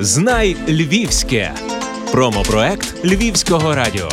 Знай 0.00 0.56
Львівське. 0.68 1.52
Промопроект 2.12 3.04
Львівського 3.04 3.74
радіо. 3.74 4.08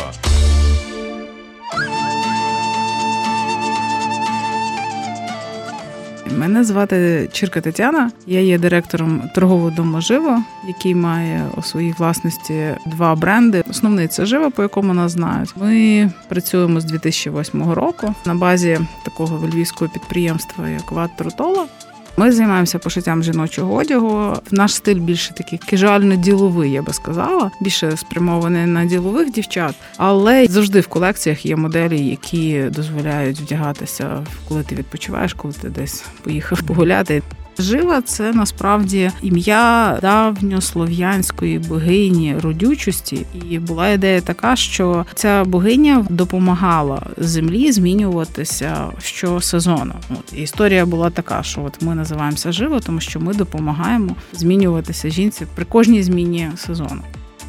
Мене 6.38 6.64
звати 6.64 7.28
Чірка 7.32 7.60
Тетяна. 7.60 8.10
Я 8.26 8.40
є 8.40 8.58
директором 8.58 9.22
торгового 9.34 9.70
дому 9.70 10.00
Живо, 10.00 10.42
який 10.68 10.94
має 10.94 11.46
у 11.56 11.62
своїй 11.62 11.94
власності 11.98 12.68
два 12.86 13.14
бренди. 13.14 13.64
Основний 13.70 14.08
це 14.08 14.26
живо, 14.26 14.50
по 14.50 14.62
якому 14.62 14.94
нас 14.94 15.12
знають. 15.12 15.54
Ми 15.56 16.10
працюємо 16.28 16.80
з 16.80 16.84
2008 16.84 17.72
року 17.72 18.14
на 18.26 18.34
базі 18.34 18.80
такого 19.04 19.46
львівського 19.46 19.90
підприємства, 19.90 20.68
як 20.68 20.92
Ват 20.92 21.16
Тротола. 21.16 21.66
Ми 22.16 22.32
займаємося 22.32 22.78
пошиттям 22.78 23.22
жіночого 23.22 23.74
одягу. 23.74 24.36
Наш 24.50 24.74
стиль 24.74 24.98
більше 24.98 25.34
такий 25.34 25.60
кежуально-діловий, 25.72 26.72
я 26.72 26.82
би 26.82 26.92
сказала, 26.92 27.50
більше 27.60 27.96
спрямований 27.96 28.66
на 28.66 28.84
ділових 28.84 29.32
дівчат, 29.32 29.74
але 29.96 30.46
завжди 30.46 30.80
в 30.80 30.86
колекціях 30.86 31.46
є 31.46 31.56
моделі, 31.56 32.06
які 32.06 32.62
дозволяють 32.62 33.40
вдягатися, 33.40 34.26
коли 34.48 34.62
ти 34.62 34.74
відпочиваєш, 34.74 35.34
коли 35.34 35.54
ти 35.54 35.68
десь 35.68 36.04
поїхав 36.24 36.62
погуляти. 36.62 37.22
Жива 37.58 38.02
це 38.02 38.32
насправді 38.32 39.10
ім'я 39.22 39.98
давньослов'янської 40.02 41.58
богині 41.58 42.36
родючості, 42.42 43.26
і 43.50 43.58
була 43.58 43.88
ідея 43.88 44.20
така, 44.20 44.56
що 44.56 45.06
ця 45.14 45.44
богиня 45.44 46.06
допомагала 46.10 47.02
землі 47.16 47.72
змінюватися 47.72 48.86
щосезону. 49.02 49.94
От 50.10 50.38
історія 50.38 50.86
була 50.86 51.10
така, 51.10 51.42
що 51.42 51.62
от 51.64 51.82
ми 51.82 51.94
називаємося 51.94 52.52
живо, 52.52 52.80
тому 52.80 53.00
що 53.00 53.20
ми 53.20 53.34
допомагаємо 53.34 54.16
змінюватися 54.32 55.10
жінці 55.10 55.46
при 55.54 55.64
кожній 55.64 56.02
зміні 56.02 56.50
сезону. 56.56 57.02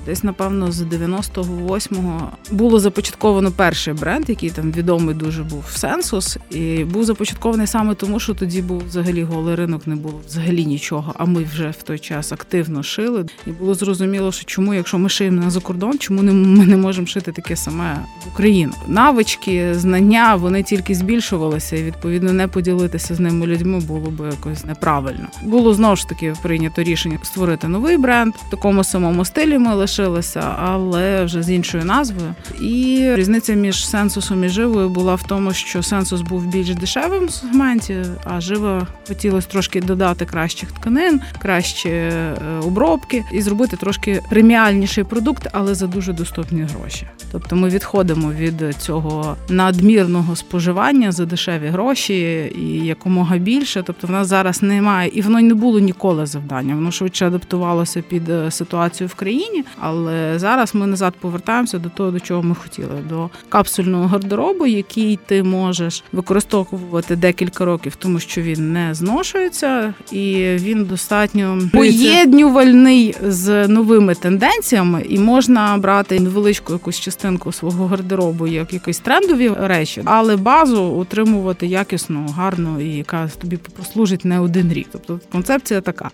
Десь, 0.06 0.24
напевно, 0.24 0.72
з 0.72 0.82
98-го 0.82 2.32
було 2.52 2.80
започатковано 2.80 3.52
перший 3.52 3.94
бренд, 3.94 4.30
який 4.30 4.50
там 4.50 4.72
відомий 4.72 5.16
дуже 5.16 5.44
був 5.44 5.66
Сенсус, 5.76 6.38
і 6.50 6.84
був 6.84 7.04
започаткований 7.04 7.68
саме 7.68 7.96
тому, 7.96 8.20
що 8.20 8.34
тоді 8.34 8.62
був 8.62 8.84
взагалі 8.88 9.24
голий 9.24 9.56
ринок, 9.56 9.88
не 9.88 9.96
було 9.96 10.22
взагалі 10.28 10.66
нічого. 10.66 11.14
А 11.18 11.26
ми 11.26 11.44
вже 11.44 11.70
в 11.70 11.84
той 11.84 12.00
час 12.00 12.32
активно 12.32 12.84
шили. 12.84 13.26
І 13.48 13.52
було 13.52 13.74
зрозуміло, 13.74 14.32
що 14.32 14.46
чому, 14.46 14.74
якщо 14.74 14.98
ми 14.98 15.10
шиємо 15.10 15.42
на 15.42 15.50
закордон, 15.50 16.00
чому 16.00 16.24
не 16.24 16.32
ми 16.32 16.66
не 16.66 16.78
можемо 16.78 17.08
шити 17.08 17.32
таке 17.32 17.56
саме 17.56 18.06
в 18.26 18.28
Україну? 18.28 18.74
Навички, 18.88 19.74
знання 19.74 20.36
вони 20.36 20.64
тільки 20.64 20.96
збільшувалися, 20.96 21.76
і 21.76 21.84
відповідно 21.84 22.34
не 22.34 22.48
поділитися 22.48 23.16
з 23.16 23.20
ними 23.20 23.48
людьми 23.48 23.80
було 23.80 24.12
би 24.12 24.26
якось 24.26 24.66
неправильно. 24.66 25.28
Було 25.44 25.74
знову 25.74 25.96
ж 25.96 26.08
таки 26.10 26.34
прийнято 26.42 26.84
рішення 26.84 27.20
створити 27.24 27.68
новий 27.68 27.98
бренд 27.98 28.34
в 28.48 28.50
такому 28.50 28.84
самому 28.84 29.26
стилі. 29.26 29.58
Ми 29.58 29.76
лише 29.76 29.95
залишилася, 29.96 30.56
але 30.60 31.24
вже 31.24 31.44
з 31.44 31.50
іншою 31.50 31.86
назвою. 31.86 32.36
І 32.62 33.12
різниця 33.16 33.54
між 33.54 33.88
сенсусом 33.88 34.44
і 34.44 34.50
живою 34.50 34.90
була 34.90 35.16
в 35.16 35.24
тому, 35.24 35.54
що 35.54 35.84
сенсус 35.84 36.22
був 36.22 36.46
більш 36.46 36.70
дешевим 36.70 37.26
в 37.26 37.32
сегменті, 37.32 37.96
а 38.24 38.42
жива 38.42 38.88
хотілося 39.08 39.48
трошки 39.48 39.82
додати 39.82 40.26
кращих 40.26 40.72
тканин, 40.72 41.22
кращі 41.42 41.90
е, 41.90 42.36
обробки 42.64 43.24
і 43.32 43.42
зробити 43.42 43.78
трошки 43.78 44.22
преміальніший 44.30 45.04
продукт, 45.04 45.48
але 45.52 45.76
за 45.76 45.88
дуже 45.88 46.14
доступні 46.14 46.62
гроші. 46.62 47.08
Тобто 47.32 47.56
ми 47.56 47.70
відходимо 47.70 48.32
від 48.32 48.76
цього 48.78 49.36
надмірного 49.50 50.36
споживання 50.36 51.12
за 51.12 51.26
дешеві 51.26 51.68
гроші 51.68 52.52
і 52.58 52.86
якомога 52.86 53.38
більше. 53.38 53.84
Тобто 53.86 54.08
в 54.08 54.12
нас 54.12 54.28
зараз 54.28 54.64
немає, 54.64 55.12
і 55.14 55.22
воно 55.22 55.42
не 55.42 55.54
було 55.54 55.80
ніколи 55.80 56.26
завдання. 56.26 56.76
Воно 56.76 56.92
швидше 56.92 57.28
адаптувалося 57.28 58.02
під 58.02 58.30
е, 58.30 58.52
ситуацію 58.52 59.08
в 59.08 59.14
країні. 59.14 59.64
Але 59.88 60.40
зараз 60.40 60.76
ми 60.76 60.88
назад 60.88 61.14
повертаємося 61.20 61.80
до 61.80 61.90
того, 61.90 62.12
до 62.12 62.20
чого 62.20 62.44
ми 62.44 62.56
хотіли: 62.56 63.02
до 63.10 63.30
капсульного 63.50 64.08
гардеробу, 64.08 64.66
який 64.66 65.20
ти 65.26 65.44
можеш 65.44 66.04
використовувати 66.12 67.16
декілька 67.16 67.66
років, 67.66 67.96
тому 67.96 68.20
що 68.20 68.42
він 68.42 68.74
не 68.74 68.94
зношується 68.94 69.94
і 70.12 70.34
він 70.56 70.86
достатньо 70.86 71.60
поєднювальний 71.74 73.16
з 73.28 73.68
новими 73.68 74.16
тенденціями, 74.16 75.06
і 75.10 75.20
можна 75.20 75.78
брати 75.78 76.20
невеличку 76.20 76.74
якусь 76.74 77.00
частинку 77.00 77.52
свого 77.52 77.88
гардеробу, 77.88 78.48
як 78.48 78.74
якісь 78.74 79.00
трендові 79.00 79.52
речі, 79.60 80.02
але 80.06 80.36
базу 80.36 80.84
утримувати 80.84 81.68
якісну, 81.68 82.28
гарну 82.38 82.82
і 82.82 82.88
яка 82.88 83.28
тобі 83.28 83.58
послужить 83.58 84.26
не 84.26 84.40
один 84.40 84.74
рік. 84.74 84.88
Тобто 84.92 85.20
концепція 85.32 85.82
така. 85.82 86.10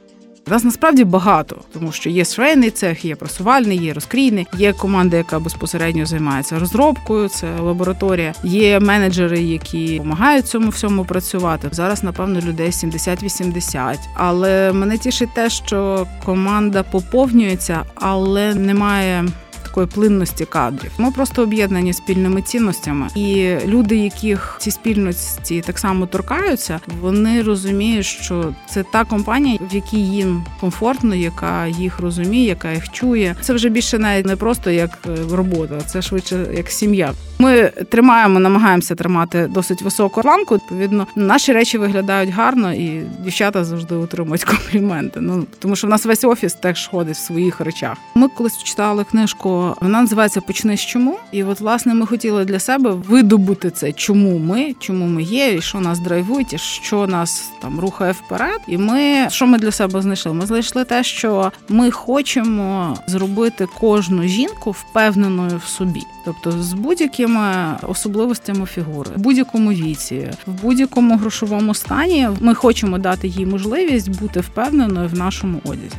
Нас 0.47 0.63
насправді 0.63 1.03
багато, 1.03 1.57
тому 1.73 1.91
що 1.91 2.09
є 2.09 2.25
швейний 2.25 2.69
цех, 2.69 3.05
є 3.05 3.15
просувальний, 3.15 3.77
є 3.77 3.93
розкрійний, 3.93 4.47
є 4.57 4.73
команда, 4.73 5.17
яка 5.17 5.39
безпосередньо 5.39 6.05
займається 6.05 6.59
розробкою. 6.59 7.29
Це 7.29 7.59
лабораторія, 7.59 8.33
є 8.43 8.79
менеджери, 8.79 9.39
які 9.39 9.97
допомагають 9.97 10.47
цьому 10.47 10.69
всьому 10.69 11.05
працювати. 11.05 11.67
Зараз, 11.71 12.03
напевно, 12.03 12.39
людей 12.39 12.69
70-80. 12.69 13.97
Але 14.13 14.73
мене 14.73 14.97
тішить 14.97 15.33
те, 15.33 15.49
що 15.49 16.07
команда 16.25 16.83
поповнюється, 16.83 17.83
але 17.95 18.55
немає 18.55 19.25
такої 19.71 19.87
плинності 19.87 20.45
кадрів. 20.45 20.91
Ми 20.97 21.11
просто 21.11 21.43
об'єднані 21.43 21.93
спільними 21.93 22.41
цінностями, 22.41 23.07
і 23.15 23.55
люди, 23.65 23.95
яких 23.95 24.55
ці 24.59 24.71
спільності 24.71 25.61
так 25.61 25.79
само 25.79 26.05
торкаються, 26.05 26.79
вони 27.01 27.41
розуміють, 27.41 28.05
що 28.05 28.53
це 28.69 28.83
та 28.83 29.03
компанія, 29.05 29.59
в 29.71 29.75
якій 29.75 30.07
їм 30.07 30.43
комфортно, 30.59 31.15
яка 31.15 31.67
їх 31.67 31.99
розуміє, 31.99 32.45
яка 32.45 32.71
їх 32.71 32.91
чує. 32.91 33.35
Це 33.41 33.53
вже 33.53 33.69
більше 33.69 33.99
навіть 33.99 34.25
не 34.25 34.35
просто 34.35 34.71
як 34.71 34.97
е, 35.07 35.35
робота, 35.35 35.81
це 35.81 36.01
швидше 36.01 36.47
як 36.57 36.69
сім'я. 36.69 37.13
Ми 37.41 37.71
тримаємо, 37.89 38.39
намагаємося 38.39 38.95
тримати 38.95 39.47
досить 39.47 39.81
високу 39.81 40.21
планку. 40.21 40.55
Відповідно, 40.55 41.07
наші 41.15 41.53
речі 41.53 41.77
виглядають 41.77 42.29
гарно, 42.29 42.73
і 42.73 43.01
дівчата 43.19 43.63
завжди 43.63 43.95
отримують 43.95 44.43
компліменти. 44.51 45.19
Ну 45.21 45.45
тому, 45.59 45.75
що 45.75 45.87
в 45.87 45.89
нас 45.89 46.05
весь 46.05 46.23
офіс 46.23 46.53
теж 46.53 46.87
ходить 46.87 47.15
в 47.15 47.19
своїх 47.19 47.61
речах. 47.61 47.97
Ми 48.15 48.27
колись 48.27 48.63
читали 48.63 49.03
книжку 49.03 49.60
вона 49.81 50.01
називається 50.01 50.41
Почни 50.41 50.77
з 50.77 50.81
чому. 50.81 51.17
І 51.31 51.43
от, 51.43 51.59
власне, 51.59 51.93
ми 51.93 52.05
хотіли 52.05 52.45
для 52.45 52.59
себе 52.59 52.91
видобути 52.91 53.69
це, 53.69 53.91
чому 53.91 54.39
ми, 54.39 54.75
чому 54.79 55.05
ми 55.05 55.23
є, 55.23 55.53
і 55.53 55.61
що 55.61 55.79
нас 55.79 55.99
драйвують, 55.99 56.53
і 56.53 56.57
що 56.57 57.07
нас 57.07 57.51
там 57.61 57.79
рухає 57.79 58.11
вперед. 58.11 58.59
І 58.67 58.77
ми 58.77 59.27
що 59.29 59.47
ми 59.47 59.57
для 59.57 59.71
себе 59.71 60.01
знайшли? 60.01 60.33
Ми 60.33 60.45
знайшли 60.45 60.83
те, 60.83 61.03
що 61.03 61.51
ми 61.69 61.91
хочемо 61.91 62.97
зробити 63.07 63.67
кожну 63.79 64.23
жінку 64.23 64.71
впевненою 64.71 65.61
в 65.65 65.69
собі, 65.69 66.03
тобто 66.25 66.51
з 66.51 66.73
будь-якими 66.73 67.77
особливостями 67.87 68.65
фігури, 68.65 69.11
в 69.15 69.19
будь-якому 69.19 69.71
віці, 69.71 70.29
в 70.47 70.61
будь-якому 70.61 71.17
грошовому 71.17 71.73
стані. 71.73 72.29
Ми 72.39 72.55
хочемо 72.55 72.97
дати 72.97 73.27
їй 73.27 73.45
можливість 73.45 74.19
бути 74.19 74.39
впевненою 74.39 75.09
в 75.09 75.17
нашому 75.17 75.61
одязі. 75.65 75.95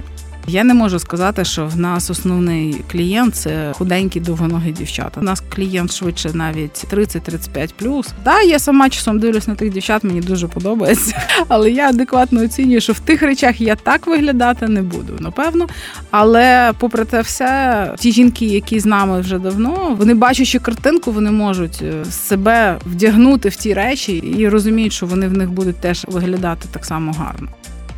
Я 0.46 0.64
не 0.64 0.74
можу 0.74 0.98
сказати, 0.98 1.44
що 1.44 1.66
в 1.66 1.76
нас 1.76 2.10
основний 2.10 2.76
клієнт 2.92 3.34
це 3.34 3.72
худенькі 3.74 4.20
довгоногі 4.20 4.72
дівчата. 4.72 5.20
У 5.20 5.24
нас 5.24 5.42
клієнт 5.48 5.92
швидше 5.92 6.30
навіть 6.34 6.84
30-35 6.92 8.04
Да, 8.24 8.40
я 8.40 8.58
сама 8.58 8.90
часом 8.90 9.18
дивлюсь 9.18 9.48
на 9.48 9.54
тих 9.54 9.72
дівчат, 9.72 10.04
мені 10.04 10.20
дуже 10.20 10.48
подобається, 10.48 11.22
але 11.48 11.70
я 11.70 11.88
адекватно 11.88 12.40
оцінюю, 12.40 12.80
що 12.80 12.92
в 12.92 13.00
тих 13.00 13.22
речах 13.22 13.60
я 13.60 13.76
так 13.76 14.06
виглядати 14.06 14.68
не 14.68 14.82
буду, 14.82 15.16
напевно. 15.20 15.66
Але 16.10 16.72
попри 16.78 17.04
те, 17.04 17.20
все, 17.20 17.94
ті 17.98 18.12
жінки, 18.12 18.46
які 18.46 18.80
з 18.80 18.86
нами 18.86 19.20
вже 19.20 19.38
давно, 19.38 19.96
вони 19.98 20.14
бачачи 20.14 20.58
картинку, 20.58 21.12
вони 21.12 21.30
можуть 21.30 21.82
е, 21.82 22.04
себе 22.04 22.78
вдягнути 22.86 23.48
в 23.48 23.56
ті 23.56 23.74
речі 23.74 24.16
і 24.16 24.48
розуміють, 24.48 24.92
що 24.92 25.06
вони 25.06 25.28
в 25.28 25.32
них 25.32 25.50
будуть 25.50 25.76
теж 25.76 26.06
виглядати 26.08 26.68
так 26.72 26.84
само 26.84 27.12
гарно. 27.12 27.48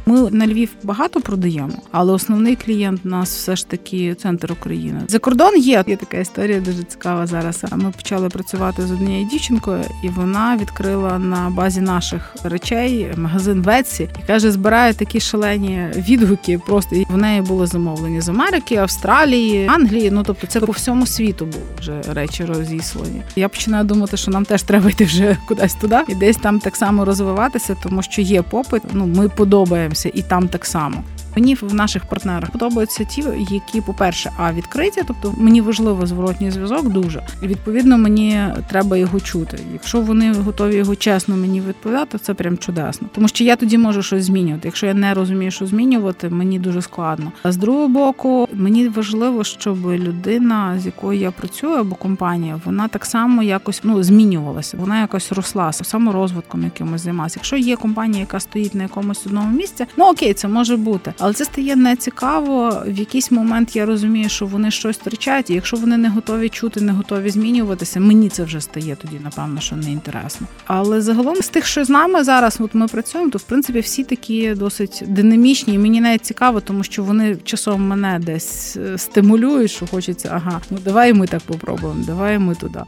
Ми 0.06 0.30
на 0.30 0.46
Львів 0.46 0.70
багато 0.82 1.20
продаємо, 1.20 1.74
але 1.92 2.12
основний 2.12 2.56
клієнт 2.56 3.00
у 3.04 3.08
нас 3.08 3.36
все 3.36 3.56
ж 3.56 3.68
таки 3.68 4.14
центр 4.14 4.52
України. 4.52 5.00
За 5.08 5.18
кордон 5.18 5.56
є 5.56 5.84
Є 5.86 5.96
така 5.96 6.16
історія 6.16 6.60
дуже 6.60 6.82
цікава 6.82 7.26
зараз. 7.26 7.64
Ми 7.76 7.90
почали 7.90 8.28
працювати 8.28 8.82
з 8.82 8.92
однією 8.92 9.26
дівчинкою, 9.26 9.84
і 10.02 10.08
вона 10.08 10.56
відкрила 10.56 11.18
на 11.18 11.50
базі 11.50 11.80
наших 11.80 12.36
речей 12.44 13.08
магазин 13.16 13.62
Вetsy 13.62 14.02
і 14.02 14.26
каже, 14.26 14.50
збирає 14.50 14.94
такі 14.94 15.20
шалені 15.20 15.88
відгуки. 15.96 16.60
Просто 16.66 16.96
в 17.08 17.16
неї 17.16 17.42
були 17.42 17.66
замовлені 17.66 18.20
з 18.20 18.28
Америки, 18.28 18.76
Австралії, 18.76 19.66
Англії. 19.66 20.10
Ну 20.10 20.22
тобто, 20.26 20.46
це 20.46 20.60
по 20.60 20.72
всьому 20.72 21.06
світу 21.06 21.46
були 21.46 21.64
вже 21.78 22.02
речі 22.12 22.44
розіслані. 22.44 23.22
Я 23.36 23.48
починаю 23.48 23.84
думати, 23.84 24.16
що 24.16 24.30
нам 24.30 24.44
теж 24.44 24.62
треба 24.62 24.90
йти 24.90 25.04
вже 25.04 25.36
кудись 25.48 25.74
туди 25.74 25.98
і 26.08 26.14
десь 26.14 26.36
там 26.36 26.58
так 26.58 26.76
само 26.76 27.04
розвиватися, 27.04 27.76
тому 27.82 28.02
що 28.02 28.22
є 28.22 28.42
попит. 28.42 28.82
Ну 28.92 29.06
ми 29.06 29.28
подобаємо 29.28 29.93
рухаємося, 29.94 30.10
і 30.14 30.22
там 30.22 30.48
так 30.48 30.66
само. 30.66 31.04
Мені 31.36 31.54
в 31.54 31.74
наших 31.74 32.04
партнерах 32.04 32.50
подобаються 32.50 33.04
ті, 33.04 33.24
які, 33.50 33.80
по-перше, 33.80 34.30
а 34.36 34.52
відкриті, 34.52 35.02
тобто 35.06 35.34
мені 35.36 35.60
важливо 35.60 36.06
зворотній 36.06 36.50
зв'язок 36.50 36.88
дуже. 36.88 37.26
І 37.42 37.46
відповідно 37.46 37.98
мені 37.98 38.40
треба 38.68 38.96
його 38.96 39.20
чути. 39.20 39.58
Якщо 39.72 40.00
вони 40.00 40.32
готові 40.32 40.76
його 40.76 40.96
чесно 40.96 41.36
мені 41.36 41.60
відповідати, 41.60 42.18
це 42.18 42.34
прям 42.34 42.58
чудесно. 42.58 43.08
Тому 43.14 43.28
що 43.28 43.44
я 43.44 43.56
тоді 43.56 43.78
можу 43.78 44.02
щось 44.02 44.24
змінювати. 44.24 44.68
Якщо 44.68 44.86
я 44.86 44.94
не 44.94 45.14
розумію, 45.14 45.50
що 45.50 45.66
змінювати, 45.66 46.28
мені 46.28 46.58
дуже 46.58 46.82
складно. 46.82 47.32
А 47.42 47.52
з 47.52 47.56
другого 47.56 47.88
боку, 47.88 48.48
мені 48.52 48.88
важливо, 48.88 49.44
щоб 49.44 49.86
людина, 49.86 50.78
з 50.78 50.86
якою 50.86 51.20
я 51.20 51.30
працюю, 51.30 51.74
або 51.74 51.94
компанія, 51.94 52.60
вона 52.64 52.88
так 52.88 53.04
само 53.04 53.42
якось 53.42 53.80
ну 53.84 54.02
змінювалася. 54.02 54.76
Вона 54.76 55.00
якось 55.00 55.32
росла 55.32 55.72
саморозвитком 55.72 56.64
якимось 56.64 57.00
займалася. 57.00 57.34
Якщо 57.38 57.56
є 57.56 57.76
компанія, 57.76 58.20
яка 58.20 58.40
стоїть 58.40 58.74
на 58.74 58.82
якомусь 58.82 59.26
одному 59.26 59.56
місці, 59.56 59.86
ну 59.96 60.04
окей, 60.04 60.34
це 60.34 60.48
може 60.48 60.76
бути, 60.76 61.14
але 61.24 61.34
це 61.34 61.44
стає 61.44 61.76
нецікаво. 61.76 62.82
В 62.86 62.98
якийсь 62.98 63.30
момент 63.30 63.76
я 63.76 63.86
розумію, 63.86 64.28
що 64.28 64.46
вони 64.46 64.70
щось 64.70 64.96
втрачають, 64.96 65.50
і 65.50 65.54
якщо 65.54 65.76
вони 65.76 65.96
не 65.96 66.08
готові 66.08 66.48
чути, 66.48 66.80
не 66.80 66.92
готові 66.92 67.30
змінюватися, 67.30 68.00
мені 68.00 68.28
це 68.28 68.44
вже 68.44 68.60
стає 68.60 68.96
тоді, 68.96 69.20
напевно, 69.24 69.60
що 69.60 69.76
не 69.76 69.90
інтересно. 69.92 70.46
Але 70.66 71.00
загалом 71.00 71.36
з 71.36 71.48
тих, 71.48 71.66
що 71.66 71.84
з 71.84 71.90
нами 71.90 72.24
зараз, 72.24 72.56
от 72.60 72.74
ми 72.74 72.88
працюємо, 72.88 73.30
то 73.30 73.38
в 73.38 73.42
принципі 73.42 73.80
всі 73.80 74.04
такі 74.04 74.54
досить 74.54 75.02
динамічні. 75.06 75.74
і 75.74 75.78
Мені 75.78 76.00
навіть 76.00 76.24
цікаво, 76.24 76.60
тому 76.60 76.84
що 76.84 77.04
вони 77.04 77.36
часом 77.44 77.88
мене 77.88 78.20
десь 78.22 78.76
е, 78.76 78.98
стимулюють, 78.98 79.70
що 79.70 79.86
хочеться, 79.86 80.30
ага, 80.32 80.60
ну 80.70 80.78
давай 80.84 81.12
ми 81.12 81.26
так 81.26 81.42
попробуємо, 81.42 82.04
давай 82.06 82.38
ми 82.38 82.54
туди. 82.54 82.80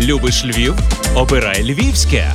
Любиш 0.00 0.44
Львів? 0.44 0.74
Обирай 1.16 1.62
Львівське. 1.62 2.34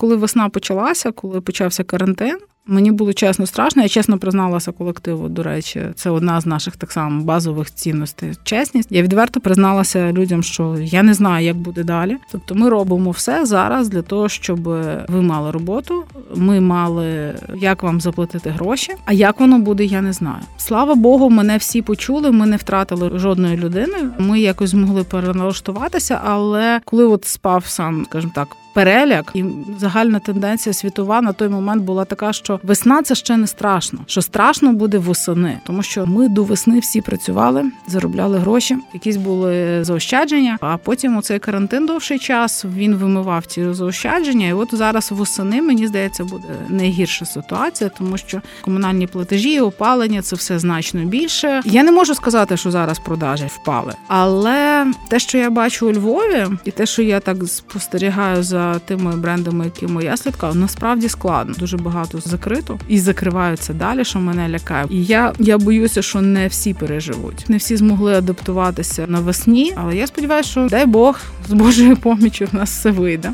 Коли 0.00 0.16
весна 0.16 0.48
почалася, 0.48 1.12
коли 1.12 1.40
почався 1.40 1.84
карантин, 1.84 2.38
Мені 2.70 2.90
було 2.92 3.12
чесно 3.12 3.46
страшно. 3.46 3.82
Я 3.82 3.88
чесно 3.88 4.18
призналася 4.18 4.72
колективу. 4.72 5.28
До 5.28 5.42
речі, 5.42 5.82
це 5.94 6.10
одна 6.10 6.40
з 6.40 6.46
наших 6.46 6.76
так 6.76 6.92
само 6.92 7.24
базових 7.24 7.74
цінностей. 7.74 8.32
Чесність. 8.42 8.88
Я 8.92 9.02
відверто 9.02 9.40
призналася 9.40 10.12
людям, 10.12 10.42
що 10.42 10.76
я 10.80 11.02
не 11.02 11.14
знаю, 11.14 11.46
як 11.46 11.56
буде 11.56 11.82
далі. 11.84 12.16
Тобто, 12.32 12.54
ми 12.54 12.68
робимо 12.68 13.10
все 13.10 13.46
зараз 13.46 13.88
для 13.88 14.02
того, 14.02 14.28
щоб 14.28 14.60
ви 15.08 15.22
мали 15.22 15.50
роботу. 15.50 16.04
Ми 16.34 16.60
мали 16.60 17.34
як 17.56 17.82
вам 17.82 18.00
заплатити 18.00 18.50
гроші. 18.50 18.92
А 19.04 19.12
як 19.12 19.40
воно 19.40 19.58
буде, 19.58 19.84
я 19.84 20.02
не 20.02 20.12
знаю. 20.12 20.42
Слава 20.56 20.94
Богу, 20.94 21.30
мене 21.30 21.56
всі 21.56 21.82
почули. 21.82 22.30
Ми 22.30 22.46
не 22.46 22.56
втратили 22.56 23.18
жодної 23.18 23.56
людини. 23.56 23.96
Ми 24.18 24.40
якось 24.40 24.70
змогли 24.70 25.04
переналаштуватися, 25.04 26.20
але 26.24 26.80
коли 26.84 27.04
от 27.04 27.24
спав 27.24 27.66
сам, 27.66 28.04
скажімо 28.04 28.32
так, 28.34 28.48
переляк 28.78 29.30
і 29.34 29.44
загальна 29.78 30.18
тенденція 30.18 30.72
світова 30.72 31.20
на 31.20 31.32
той 31.32 31.48
момент 31.48 31.82
була 31.82 32.04
така, 32.04 32.32
що 32.32 32.60
весна 32.62 33.02
це 33.02 33.14
ще 33.14 33.36
не 33.36 33.46
страшно. 33.46 33.98
Що 34.06 34.22
страшно 34.22 34.72
буде 34.72 34.98
восени, 34.98 35.58
тому 35.66 35.82
що 35.82 36.06
ми 36.06 36.28
до 36.28 36.44
весни 36.44 36.78
всі 36.78 37.00
працювали, 37.00 37.64
заробляли 37.86 38.38
гроші, 38.38 38.76
якісь 38.94 39.16
були 39.16 39.84
заощадження. 39.84 40.58
А 40.60 40.76
потім 40.76 41.16
у 41.16 41.22
цей 41.22 41.38
карантин 41.38 41.86
довший 41.86 42.18
час 42.18 42.64
він 42.76 42.94
вимивав 42.94 43.46
ці 43.46 43.72
заощадження. 43.72 44.46
І 44.46 44.52
от 44.52 44.74
зараз 44.74 45.12
восени 45.12 45.62
мені 45.62 45.86
здається 45.86 46.24
буде 46.24 46.48
найгірша 46.68 47.24
ситуація, 47.24 47.90
тому 47.98 48.18
що 48.18 48.40
комунальні 48.62 49.06
платежі, 49.06 49.60
опалення 49.60 50.22
це 50.22 50.36
все 50.36 50.58
значно 50.58 51.04
більше. 51.04 51.60
Я 51.64 51.82
не 51.82 51.92
можу 51.92 52.14
сказати, 52.14 52.56
що 52.56 52.70
зараз 52.70 52.98
продажі 52.98 53.46
впали, 53.46 53.94
але 54.08 54.86
те, 55.08 55.18
що 55.18 55.38
я 55.38 55.50
бачу 55.50 55.88
у 55.88 55.92
Львові, 55.92 56.46
і 56.64 56.70
те, 56.70 56.86
що 56.86 57.02
я 57.02 57.20
так 57.20 57.36
спостерігаю 57.46 58.42
за 58.42 58.67
тими 58.74 59.16
брендами, 59.16 59.64
якими 59.64 60.04
я 60.04 60.16
слідкала, 60.16 60.54
насправді 60.54 61.08
складно. 61.08 61.54
Дуже 61.58 61.76
багато 61.76 62.20
закрито 62.20 62.78
і 62.88 62.98
закриваються 62.98 63.72
далі, 63.72 64.04
що 64.04 64.18
мене 64.18 64.48
лякає. 64.48 64.86
І 64.90 65.04
я 65.04 65.32
я 65.38 65.58
боюся, 65.58 66.02
що 66.02 66.20
не 66.20 66.48
всі 66.48 66.74
переживуть, 66.74 67.44
не 67.48 67.56
всі 67.56 67.76
змогли 67.76 68.14
адаптуватися 68.14 69.04
навесні. 69.08 69.72
Але 69.76 69.96
я 69.96 70.06
сподіваюся, 70.06 70.50
що 70.50 70.66
дай 70.70 70.86
Бог 70.86 71.20
з 71.48 71.52
Божою 71.52 71.96
помічю 71.96 72.48
в 72.52 72.54
нас 72.54 72.70
все 72.70 72.90
вийде. 72.90 73.32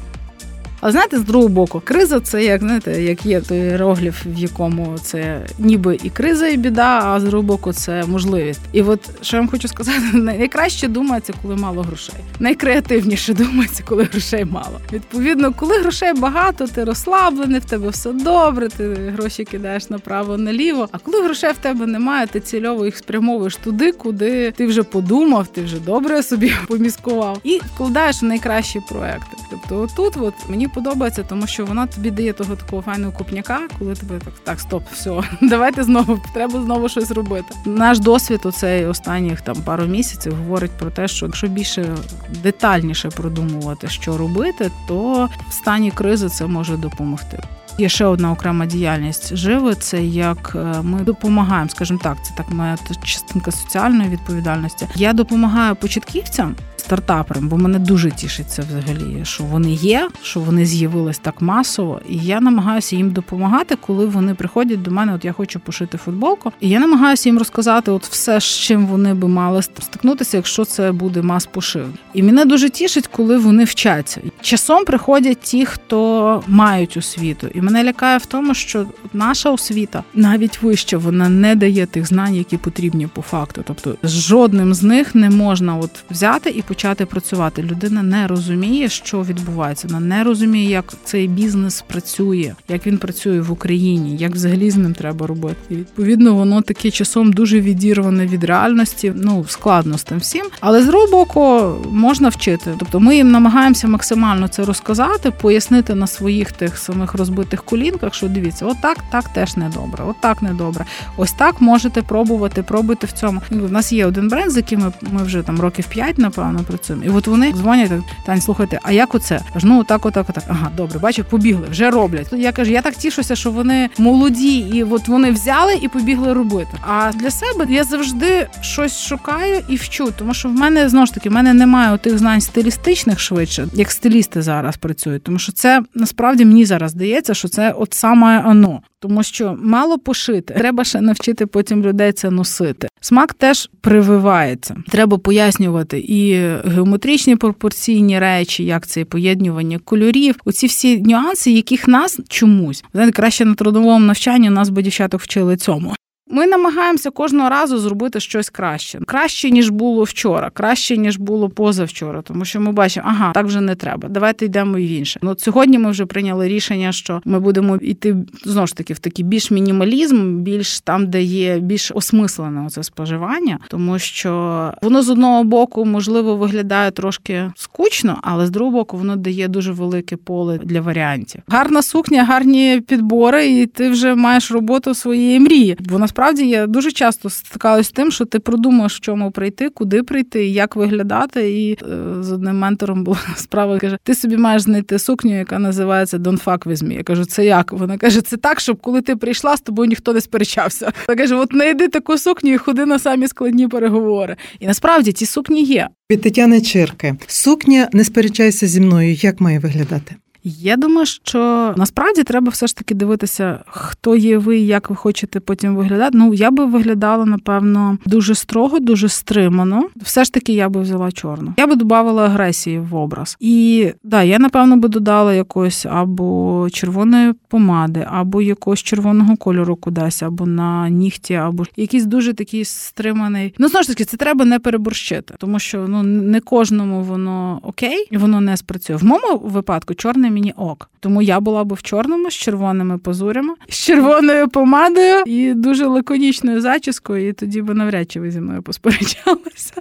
А 0.85 0.91
знаєте, 0.91 1.19
з 1.19 1.23
другого 1.23 1.49
боку, 1.49 1.83
криза 1.85 2.21
це 2.21 2.45
як 2.45 2.61
знаєте, 2.61 3.03
як 3.03 3.27
є 3.27 3.41
той 3.41 3.77
роглів, 3.77 4.23
в 4.27 4.39
якому 4.39 4.99
це 5.03 5.47
ніби 5.59 5.99
і 6.03 6.11
криза, 6.11 6.49
і 6.49 6.57
біда, 6.57 7.01
а 7.05 7.21
з 7.21 7.25
другого 7.25 7.47
боку 7.47 7.73
це 7.73 8.05
можливість. 8.07 8.61
І 8.73 8.83
от 8.83 9.01
що 9.23 9.37
я 9.37 9.41
вам 9.41 9.51
хочу 9.51 9.69
сказати, 9.69 10.01
найкраще 10.13 10.89
думається, 10.89 11.33
коли 11.43 11.57
мало 11.57 11.83
грошей. 11.83 12.15
Найкреативніше 12.41 13.35
думається, 13.45 13.83
коли 13.89 14.05
грошей 14.05 14.45
мало. 14.45 14.81
Відповідно, 14.93 15.53
коли 15.53 15.79
грошей 15.79 16.13
багато, 16.15 16.67
ти 16.67 16.85
розслаблений, 16.85 17.61
в 17.61 17.65
тебе 17.65 17.89
все 17.89 18.13
добре, 18.13 18.69
ти 18.69 18.95
гроші 18.95 19.45
кидаєш 19.45 19.91
направо 19.91 20.37
наліво. 20.37 20.89
А 20.93 20.99
коли 20.99 21.25
грошей 21.25 21.53
в 21.53 21.59
тебе 21.59 21.87
немає, 21.87 22.27
ти 22.27 22.41
цільово 22.41 22.85
їх 22.85 22.97
спрямовуєш 22.97 23.57
туди, 23.57 23.93
куди 23.93 24.51
ти 24.51 24.67
вже 24.67 24.83
подумав, 24.83 25.47
ти 25.47 25.63
вже 25.63 25.81
добре 25.81 26.23
собі 26.23 26.53
поміскував 26.69 27.39
і 27.45 27.61
вкладаєш 27.75 28.23
найкращі 28.23 28.81
проекти. 28.89 29.37
Тобто, 29.51 29.89
тут 29.97 30.17
от 30.17 30.35
мені 30.49 30.69
подобається, 30.75 31.23
тому 31.23 31.47
що 31.47 31.65
вона 31.65 31.87
тобі 31.87 32.11
дає 32.11 32.33
того 32.33 32.57
такого 32.57 32.83
файного 32.83 33.13
купняка, 33.13 33.61
коли 33.79 33.95
тебе 33.95 34.19
так 34.19 34.35
так, 34.45 34.61
стоп, 34.61 34.83
все, 34.93 35.23
давайте 35.43 35.83
знову 35.83 36.21
треба 36.35 36.63
знову 36.63 36.89
щось 36.89 37.11
робити. 37.11 37.55
Наш 37.65 37.99
досвід 37.99 38.41
у 38.45 38.53
цей 38.53 38.87
останніх 38.87 39.41
там 39.41 39.57
пару 39.57 39.85
місяців 39.85 40.35
говорить 40.35 40.71
про 40.71 40.91
те, 40.91 41.09
що 41.09 41.27
якщо 41.27 41.47
більше 41.47 41.97
детальніше 42.43 43.09
продумувати, 43.09 43.89
що 43.89 44.17
робити, 44.17 44.71
то 44.89 45.29
в 45.49 45.53
стані 45.53 45.91
кризи 45.91 46.29
це 46.29 46.47
може 46.47 46.77
допомогти. 46.77 47.39
Є 47.79 47.89
ще 47.89 48.05
одна 48.05 48.33
окрема 48.33 48.67
діяльність 48.67 49.37
живи. 49.37 49.75
Це 49.75 50.05
як 50.05 50.53
е, 50.55 50.83
ми 50.83 51.01
допомагаємо, 51.01 51.69
скажімо 51.69 52.01
так, 52.03 52.17
це 52.25 52.35
так 52.37 52.51
моя 52.51 52.77
частинка 53.03 53.51
соціальної 53.51 54.09
відповідальності. 54.09 54.87
Я 54.95 55.13
допомагаю 55.13 55.77
початківцям 55.77 56.55
стартаперам, 56.85 57.49
бо 57.49 57.57
мене 57.57 57.79
дуже 57.79 58.11
тішиться 58.11 58.65
взагалі, 58.69 59.25
що 59.25 59.45
вони 59.45 59.73
є, 59.73 60.09
що 60.23 60.41
вони 60.41 60.67
з'явились 60.67 61.19
так 61.19 61.43
масово, 61.43 62.01
і 62.09 62.17
я 62.17 62.41
намагаюся 62.41 62.97
їм 62.97 63.11
допомагати, 63.11 63.77
коли 63.77 64.07
вони 64.07 64.35
приходять 64.35 64.83
до 64.83 64.91
мене. 64.91 65.15
От 65.15 65.25
я 65.25 65.33
хочу 65.33 65.61
пошити 65.61 65.99
футболку, 65.99 66.53
і 66.61 66.69
я 66.69 66.79
намагаюся 66.79 67.29
їм 67.29 67.39
розказати, 67.39 67.91
от 67.91 68.07
все, 68.07 68.41
з 68.41 68.45
чим 68.45 68.87
вони 68.87 69.15
би 69.15 69.29
мали 69.29 69.63
стикнутися, 69.63 70.37
якщо 70.37 70.65
це 70.65 70.93
буде 70.93 71.23
мас 71.23 71.47
пошив. 71.47 71.87
І 72.15 72.23
мене 72.23 72.45
дуже 72.45 72.71
тішить, 72.71 73.07
коли 73.07 73.39
вони 73.39 73.65
вчаться. 73.65 74.21
Часом 74.41 74.85
приходять 74.85 75.41
ті, 75.41 75.67
хто 75.67 76.43
мають 76.47 76.97
освіту, 76.97 77.47
і 77.55 77.61
мене 77.61 77.85
лякає 77.85 78.19
в 78.19 78.27
тому, 78.27 78.55
що 78.55 78.87
наша 79.13 79.51
освіта 79.51 80.05
навіть 80.15 80.63
вища, 80.63 80.99
вона 80.99 81.29
не 81.29 81.55
дає 81.55 81.87
тих 81.87 82.07
знань, 82.07 82.35
які 82.35 82.57
потрібні 82.57 83.07
по 83.07 83.23
факту. 83.23 83.63
Тобто 83.67 83.97
жодним 84.05 84.75
з 84.75 84.83
них 84.83 85.15
не 85.15 85.31
можна 85.31 85.77
от 85.77 85.91
взяти 86.11 86.51
і 86.51 86.63
почати 86.75 87.07
працювати. 87.07 87.63
Людина 87.63 88.03
не 88.03 88.27
розуміє, 88.27 88.89
що 88.89 89.23
відбувається. 89.23 89.89
Вона 89.89 90.01
не 90.01 90.25
розуміє, 90.25 90.71
як 90.71 90.95
цей 91.05 91.29
бізнес 91.29 91.85
працює, 91.87 92.55
як 92.69 92.87
він 92.87 92.99
працює 92.99 93.41
в 93.41 93.53
Україні, 93.53 94.17
як 94.17 94.33
взагалі 94.33 94.71
з 94.71 94.77
ним 94.77 94.95
треба 94.95 95.27
робити. 95.27 95.57
І 95.71 95.75
відповідно 95.75 96.35
воно 96.35 96.63
таке 96.63 96.91
часом 96.91 97.33
дуже 97.33 97.61
відірване 97.61 98.27
від 98.27 98.45
реальності. 98.45 99.13
Ну 99.17 99.45
складно 99.49 99.99
з 99.99 100.05
тим 100.05 100.19
всім, 100.19 100.47
але 100.61 100.83
з 100.83 100.91
боку 101.11 101.75
можна 101.91 102.29
вчити. 102.29 102.75
Тобто 102.79 103.01
ми 103.01 103.17
їм 103.17 103.31
намагаємося 103.31 103.89
максимально 103.89 104.49
це 104.49 104.65
розказати, 104.65 105.31
пояснити 105.31 105.95
на 105.95 106.07
своїх 106.07 106.53
тих 106.53 106.79
самих 106.79 107.15
розбитих 107.15 107.63
колінках, 107.63 108.15
що 108.15 108.29
дивіться, 108.29 108.67
отак, 108.67 108.97
так 109.11 109.29
теж 109.29 109.57
не 109.57 109.69
добре, 109.69 110.05
отак 110.05 110.43
не 110.43 110.55
добре. 110.55 110.85
Ось 111.17 111.33
так 111.33 111.61
можете 111.61 112.03
пробувати, 112.03 112.63
пробуйте 112.63 113.07
в 113.07 113.13
цьому. 113.13 113.43
У 113.51 113.69
нас 113.69 113.93
є 113.93 114.07
один 114.07 114.29
бренд, 114.29 114.51
з 114.51 114.57
яким 114.57 114.93
ми 115.13 115.23
вже 115.23 115.43
там 115.43 115.61
років 115.61 115.87
5, 115.87 116.19
напевно, 116.19 116.64
працюємо. 116.65 117.05
І 117.05 117.09
от 117.09 117.27
вони 117.27 117.53
дзвонять, 117.53 117.91
Тань, 118.27 118.41
слухайте, 118.41 118.81
а 118.83 118.93
як 118.93 119.15
оце? 119.15 119.41
Кажу, 119.53 119.67
ну 119.67 119.85
так, 119.85 120.07
отак, 120.07 120.27
отак. 120.29 120.45
Ага, 120.49 120.71
добре, 120.77 120.99
бачу, 120.99 121.25
побігли, 121.25 121.67
вже 121.71 121.91
роблять. 121.91 122.27
Я 122.33 122.53
кажу, 122.53 122.71
я 122.71 122.83
так 122.83 122.95
тішуся, 122.95 123.37
що 123.37 123.51
вони 123.51 123.91
молоді, 123.99 124.59
і 124.59 124.83
от 124.83 125.09
вони 125.09 125.31
взяли 125.31 125.75
і 125.83 125.89
побігли 125.89 126.33
робити. 126.33 126.71
А 126.87 127.13
для 127.15 127.31
себе 127.31 127.67
я 127.69 127.85
завжди 127.85 128.47
щось 128.61 129.03
шукаю 129.07 129.63
і 129.69 129.77
вчу, 129.77 130.13
тому 130.19 130.35
що 130.35 130.49
в 130.49 130.53
мене 130.53 130.89
знову 130.89 131.07
ж 131.07 131.15
таки 131.15 131.29
в 131.29 131.33
мене 131.33 131.55
немає 131.55 131.99
тих 131.99 132.19
знань 132.19 132.41
стилістичних 132.41 133.21
швидше, 133.21 133.69
як 133.75 133.91
стилісти 133.91 134.43
зараз 134.43 134.77
працюють. 134.77 135.23
Тому 135.23 135.39
що 135.39 135.53
це 135.53 135.83
насправді 135.95 136.45
мені 136.45 136.65
зараз 136.65 136.91
здається, 136.91 137.35
що 137.35 137.49
це 137.49 137.73
от 137.73 137.95
саме 137.95 138.45
оно. 138.47 138.81
Тому 139.01 139.23
що 139.23 139.57
мало 139.63 139.99
пошити, 139.99 140.55
треба 140.55 140.85
ще 140.85 141.01
навчити 141.01 141.47
потім 141.47 141.83
людей 141.83 142.13
це 142.13 142.31
носити. 142.31 142.89
Смак 143.01 143.35
теж 143.35 143.71
прививається. 143.81 144.77
Треба 144.89 145.19
пояснювати 145.19 145.99
і 145.99 146.49
геометричні 146.65 147.37
пропорційні 147.37 148.19
речі, 148.19 148.65
як 148.65 148.87
це 148.87 149.05
поєднювання 149.05 149.79
кольорів. 149.79 150.35
Оці 150.45 150.67
всі 150.67 151.03
нюанси, 151.03 151.51
яких 151.51 151.89
нас 151.89 152.21
чомусь 152.29 152.85
знаєте, 152.93 153.13
краще 153.13 153.45
на 153.45 153.55
трудовому 153.55 154.07
навчанні 154.07 154.51
нас 154.51 154.69
би 154.69 154.83
дівчаток 154.83 155.21
вчили 155.21 155.57
цьому. 155.57 155.95
Ми 156.35 156.47
намагаємося 156.47 157.11
кожного 157.11 157.49
разу 157.49 157.79
зробити 157.79 158.21
щось 158.21 158.51
краще, 158.51 158.99
краще 159.07 159.51
ніж 159.51 159.69
було 159.69 160.03
вчора, 160.03 160.51
краще 160.51 160.97
ніж 160.97 161.17
було 161.17 161.49
позавчора, 161.49 162.23
тому 162.23 162.45
що 162.45 162.61
ми 162.61 162.73
бачимо, 162.73 163.07
ага, 163.11 163.33
так 163.33 163.47
вже 163.47 163.61
не 163.61 163.75
треба. 163.75 164.09
Давайте 164.09 164.45
йдемо 164.45 164.79
і 164.79 164.87
в 164.87 164.91
інше. 164.91 165.21
Ну 165.23 165.35
сьогодні 165.39 165.79
ми 165.79 165.91
вже 165.91 166.07
прийняли 166.07 166.49
рішення, 166.49 166.93
що 166.93 167.23
ми 167.25 167.41
будемо 167.41 167.77
йти 167.77 168.17
знову 168.45 168.67
ж 168.67 168.77
таки 168.77 168.95
в 168.95 168.99
такий 168.99 169.25
більш 169.25 169.51
мінімалізм, 169.51 170.39
більш 170.39 170.81
там, 170.81 171.07
де 171.07 171.23
є 171.23 171.59
більш 171.59 171.93
осмислене 171.95 172.69
це 172.71 172.83
споживання, 172.83 173.59
тому 173.69 173.99
що 173.99 174.73
воно 174.83 175.03
з 175.03 175.11
одного 175.11 175.45
боку 175.45 175.85
можливо 175.85 176.37
виглядає 176.37 176.91
трошки 176.91 177.53
скучно, 177.57 178.19
але 178.23 178.47
з 178.47 178.51
другого 178.51 178.77
боку 178.79 178.97
воно 178.97 179.17
дає 179.17 179.49
дуже 179.49 179.73
велике 179.73 180.17
поле 180.17 180.59
для 180.65 180.81
варіантів. 180.81 181.43
Гарна 181.49 181.83
сукня, 181.83 182.25
гарні 182.25 182.83
підбори, 182.89 183.47
і 183.47 183.67
ти 183.67 183.91
вже 183.91 184.15
маєш 184.15 184.51
роботу 184.51 184.95
своєї 184.95 185.41
мрії. 185.41 185.77
Бо 185.81 185.99
насправді 185.99 186.24
я 186.33 186.67
дуже 186.67 186.93
часто 186.93 187.31
стикалась 187.31 187.87
з 187.87 187.91
тим, 187.91 188.11
що 188.11 188.25
ти 188.25 188.39
продумаєш, 188.39 188.97
в 188.97 189.01
чому 189.01 189.31
прийти, 189.31 189.69
куди 189.69 190.03
прийти, 190.03 190.47
як 190.47 190.77
виглядати. 190.77 191.51
І 191.51 191.73
е, 191.73 191.77
з 192.21 192.33
одним 192.33 192.59
ментором 192.59 193.05
була 193.05 193.19
справа. 193.37 193.79
Каже: 193.79 193.99
ти 194.03 194.15
собі 194.15 194.37
маєш 194.37 194.63
знайти 194.63 194.99
сукню, 194.99 195.39
яка 195.39 195.59
називається 195.59 196.19
Don't 196.19 196.45
fuck 196.45 196.67
with 196.67 196.85
me. 196.85 196.93
Я 196.93 197.03
кажу, 197.03 197.25
це 197.25 197.45
як? 197.45 197.73
Вона 197.73 197.99
каже, 197.99 198.21
це 198.21 198.37
так, 198.37 198.61
щоб 198.61 198.81
коли 198.81 199.03
ти 199.03 199.17
прийшла, 199.17 199.57
з 199.57 199.61
тобою 199.61 199.89
ніхто 199.89 200.13
не 200.13 200.21
сперечався. 200.21 200.93
Вона 201.09 201.19
каже: 201.19 201.35
от 201.35 201.49
знайди 201.53 201.89
таку 201.89 202.19
сукню 202.19 202.53
і 202.53 202.59
ходи 202.59 202.87
на 202.87 202.99
самі 202.99 203.29
складні 203.29 203.69
переговори. 203.69 204.37
І 204.61 204.67
насправді 204.67 205.13
ці 205.13 205.27
сукні 205.27 205.63
є. 205.63 205.89
Від 206.11 206.21
Тетяни 206.21 206.61
Чирки. 206.61 207.17
Сукня 207.27 207.89
не 207.93 208.05
сперечайся 208.05 208.67
зі 208.67 208.81
мною. 208.81 209.13
Як 209.13 209.41
має 209.41 209.59
виглядати? 209.59 210.17
Я 210.45 210.77
думаю, 210.77 211.07
що 211.07 211.75
насправді 211.77 212.23
треба 212.23 212.51
все 212.51 212.67
ж 212.67 212.77
таки 212.77 212.95
дивитися, 212.95 213.65
хто 213.67 214.17
є 214.17 214.39
ви, 214.39 214.59
як 214.59 214.91
ви 214.91 214.97
хочете 214.97 215.41
потім 215.41 215.77
виглядати. 215.77 216.19
Ну 216.19 216.35
я 216.35 216.51
би 216.51 216.65
виглядала 216.65 217.25
напевно 217.25 217.99
дуже 218.07 218.35
строго, 218.35 218.79
дуже 218.79 219.09
стримано. 219.09 219.89
Все 219.97 220.25
ж 220.25 220.33
таки, 220.33 220.53
я 220.53 220.69
би 220.69 220.81
взяла 220.81 221.13
чорну. 221.13 221.55
Я 221.57 221.67
би 221.67 221.77
додавала 221.77 222.25
агресії 222.25 222.79
в 222.79 222.95
образ. 222.95 223.37
І 223.41 223.89
да, 224.03 224.23
я 224.23 224.39
напевно 224.39 224.77
би 224.77 224.89
додала 224.89 225.35
якось 225.35 225.87
або 225.91 226.69
червоної 226.73 227.33
помади, 227.49 228.07
або 228.11 228.43
якогось 228.43 228.83
червоного 228.83 229.37
кольору 229.37 229.77
кудись, 229.77 230.23
або 230.23 230.47
на 230.47 230.89
нігті, 230.89 231.35
або 231.35 231.65
якийсь 231.77 232.05
дуже 232.05 232.35
такий 232.35 232.65
стриманий. 232.65 233.55
Ну 233.59 233.69
знову 233.69 233.83
ж 233.83 233.89
таки, 233.89 234.05
це 234.05 234.17
треба 234.17 234.45
не 234.45 234.59
переборщити, 234.59 235.35
тому 235.39 235.59
що 235.59 235.87
ну 235.89 236.03
не 236.03 236.41
кожному 236.41 237.03
воно 237.03 237.61
окей, 237.63 238.09
і 238.11 238.17
воно 238.17 238.41
не 238.41 238.57
спрацює. 238.57 238.97
В 238.97 239.05
моєму 239.05 239.39
випадку 239.39 239.95
чорне 239.95 240.31
мені 240.35 240.55
ок. 240.57 240.91
Тому 241.01 241.23
я 241.23 241.41
була 241.41 241.65
би 241.65 241.77
в 241.77 241.83
чорному 241.83 242.31
з 242.31 242.35
червоними 242.35 242.99
позурями, 242.99 243.55
з 243.69 243.75
червоною 243.75 244.49
помадою 244.49 245.23
і 245.27 245.55
дуже 245.55 245.87
лаконічною 245.87 246.61
зачіскою, 246.61 247.29
і 247.29 247.33
тоді 247.33 247.63
би 247.63 247.75
навряд 247.75 248.11
чи 248.11 248.21
ви 248.21 248.31
зі 248.31 248.41
мною 248.41 248.63
посперечалися. 248.63 249.75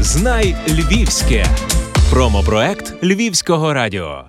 Знай 0.00 0.56
Львівське. 0.68 1.46
Промопроект 2.10 3.04
Львівського 3.04 3.74
радіо. 3.74 4.24